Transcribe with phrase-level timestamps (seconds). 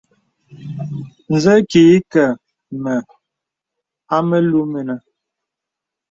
[1.41, 2.27] Zə kì ìkɛ̂
[2.83, 2.93] mə
[4.15, 4.99] a mèlù mìnə̀.